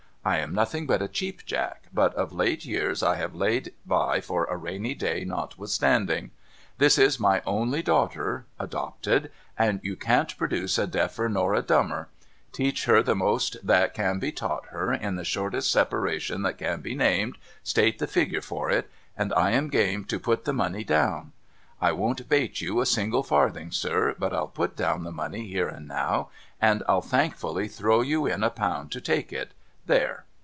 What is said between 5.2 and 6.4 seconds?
notwithstanding.